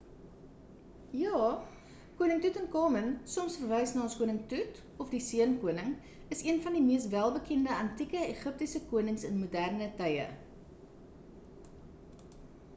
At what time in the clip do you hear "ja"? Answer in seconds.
1.17-1.41